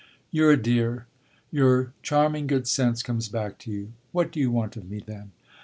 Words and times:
"You're 0.31 0.49
a 0.49 0.57
dear 0.57 1.05
your 1.51 1.93
charming 2.01 2.47
good 2.47 2.67
sense 2.67 3.03
comes 3.03 3.29
back 3.29 3.59
to 3.59 3.71
you! 3.71 3.91
What 4.11 4.31
do 4.31 4.39
you 4.39 4.49
want 4.49 4.75
of 4.75 4.89
me, 4.89 5.03
then?" 5.05 5.31